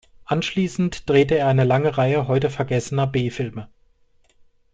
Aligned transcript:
Anschließend 0.25 1.07
drehte 1.07 1.37
er 1.37 1.45
eine 1.47 1.63
lange 1.63 1.95
Reihe 1.95 2.27
heute 2.27 2.49
vergessener 2.49 3.05
B-Filme. 3.05 3.69